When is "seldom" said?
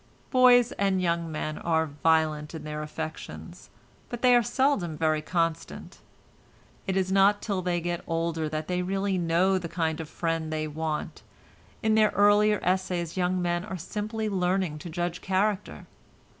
4.41-4.97